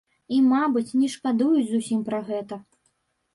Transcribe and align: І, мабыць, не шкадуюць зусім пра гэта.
І, 0.35 0.37
мабыць, 0.53 0.95
не 1.01 1.09
шкадуюць 1.15 1.67
зусім 1.73 2.01
пра 2.09 2.23
гэта. 2.31 2.59